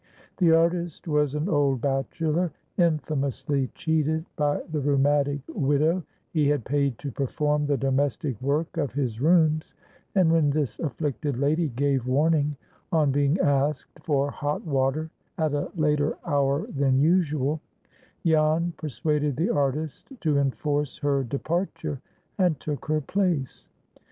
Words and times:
The 0.37 0.51
artist 0.51 1.07
was 1.07 1.35
an 1.35 1.47
old 1.47 1.79
bachelor, 1.81 2.51
infamously 2.75 3.67
cheated 3.75 4.25
by 4.35 4.63
the 4.71 4.79
rheumatic 4.79 5.41
widow 5.47 6.01
he 6.31 6.47
had 6.47 6.65
paid 6.65 6.97
to 6.97 7.11
perform 7.11 7.67
the 7.67 7.77
domestic 7.77 8.41
work 8.41 8.77
of 8.77 8.93
his 8.93 9.21
rooms; 9.21 9.75
and 10.15 10.31
when 10.31 10.49
this 10.49 10.79
afflicted 10.79 11.37
lady 11.37 11.69
gave 11.69 12.07
warning 12.07 12.55
on 12.91 13.11
being 13.11 13.39
asked 13.41 13.99
for 14.03 14.31
hot 14.31 14.65
water 14.65 15.11
at 15.37 15.53
a 15.53 15.69
later 15.75 16.17
hour 16.25 16.65
than 16.65 16.97
usual, 16.97 17.61
Jan 18.25 18.73
persuaded 18.77 19.35
the 19.35 19.51
artist 19.51 20.07
to 20.21 20.39
enforce 20.39 20.97
her 20.97 21.23
departure, 21.23 22.01
and 22.39 22.59
took 22.59 22.85
her 22.87 23.01
place. 23.01 23.69